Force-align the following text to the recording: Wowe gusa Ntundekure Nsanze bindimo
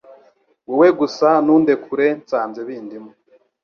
Wowe 0.67 0.89
gusa 0.99 1.27
Ntundekure 1.43 2.05
Nsanze 2.19 2.59
bindimo 2.67 3.11